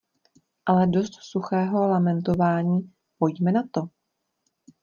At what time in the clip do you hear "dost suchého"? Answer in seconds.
0.87-1.87